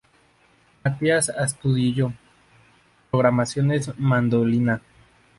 Matías 0.83 1.29
Astudillo: 1.29 2.11
Programaciones, 3.11 3.93
mandolina. 3.99 4.81